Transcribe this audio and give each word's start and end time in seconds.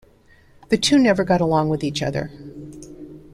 The 0.69 0.77
two 0.79 0.97
never 0.97 1.23
got 1.23 1.41
along 1.41 1.69
with 1.69 1.83
each 1.83 2.01
other. 2.01 2.31